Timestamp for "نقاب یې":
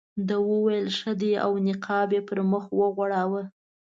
1.67-2.21